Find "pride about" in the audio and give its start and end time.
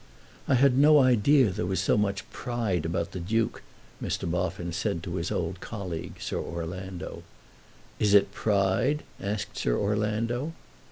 2.31-3.11